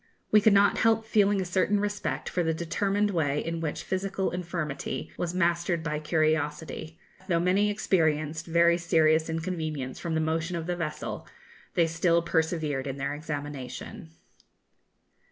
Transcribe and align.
We 0.31 0.41
could 0.41 0.51
not 0.53 0.79
help 0.79 1.05
feeling 1.05 1.39
a 1.41 1.45
certain 1.45 1.79
respect 1.79 2.27
for 2.27 2.41
the 2.41 2.55
determined 2.55 3.11
way 3.11 3.39
in 3.45 3.59
which 3.61 3.83
physical 3.83 4.31
infirmity 4.31 5.11
was 5.15 5.35
mastered 5.35 5.83
by 5.83 5.99
curiosity 5.99 6.97
for, 7.19 7.25
though 7.27 7.39
many 7.39 7.69
experienced 7.69 8.47
very 8.47 8.79
serious 8.79 9.29
inconvenience 9.29 9.99
from 9.99 10.15
the 10.15 10.19
motion 10.19 10.55
of 10.55 10.65
the 10.65 10.75
vessel, 10.75 11.27
they 11.75 11.85
still 11.85 12.23
persevered 12.23 12.87
in 12.87 12.97
their 12.97 13.13
examination. 13.13 14.09